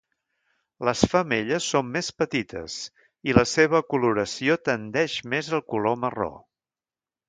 Les 0.87 1.03
femelles 1.11 1.67
són 1.73 1.91
més 1.99 2.09
petites 2.23 2.79
i 3.33 3.37
la 3.41 3.47
seva 3.55 3.85
coloració 3.95 4.59
tendeix 4.73 5.23
més 5.37 5.55
al 5.61 5.67
color 5.75 6.05
marró. 6.05 6.33